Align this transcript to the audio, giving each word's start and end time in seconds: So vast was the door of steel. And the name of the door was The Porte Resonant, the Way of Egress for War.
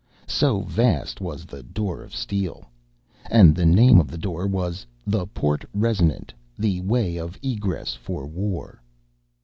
So 0.27 0.61
vast 0.61 1.21
was 1.21 1.45
the 1.45 1.61
door 1.61 2.01
of 2.01 2.15
steel. 2.15 2.65
And 3.29 3.53
the 3.55 3.67
name 3.67 3.99
of 3.99 4.07
the 4.09 4.17
door 4.17 4.47
was 4.47 4.83
The 5.05 5.27
Porte 5.27 5.65
Resonant, 5.75 6.33
the 6.57 6.81
Way 6.81 7.17
of 7.17 7.37
Egress 7.43 7.93
for 7.93 8.25
War. 8.25 8.81